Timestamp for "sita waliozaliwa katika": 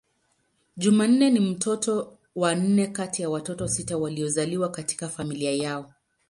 3.67-5.09